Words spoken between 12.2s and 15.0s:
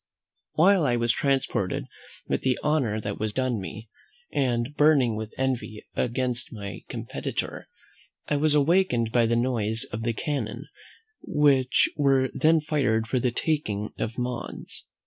then fired for the taking of Mons.